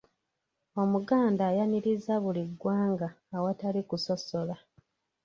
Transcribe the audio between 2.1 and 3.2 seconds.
buli ggwanga